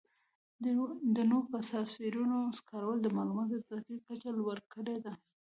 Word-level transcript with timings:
د 1.15 1.17
نوو 1.29 1.61
سافټویرونو 1.71 2.37
کارول 2.69 2.97
د 3.01 3.07
معلوماتو 3.15 3.53
د 3.57 3.63
تحلیل 3.69 3.99
کچه 4.07 4.29
لوړه 4.39 4.63
کړې 4.73 4.97
ده. 5.05 5.13